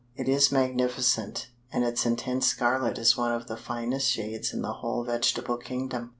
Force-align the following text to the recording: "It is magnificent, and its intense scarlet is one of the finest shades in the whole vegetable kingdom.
"It 0.15 0.27
is 0.27 0.51
magnificent, 0.51 1.49
and 1.71 1.83
its 1.83 2.07
intense 2.07 2.47
scarlet 2.47 2.97
is 2.97 3.15
one 3.15 3.31
of 3.33 3.45
the 3.47 3.55
finest 3.55 4.09
shades 4.09 4.51
in 4.51 4.63
the 4.63 4.73
whole 4.73 5.03
vegetable 5.03 5.57
kingdom. 5.57 6.09